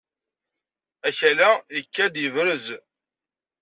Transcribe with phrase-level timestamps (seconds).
[1.07, 2.67] Akal-a ikad-d yebzeg.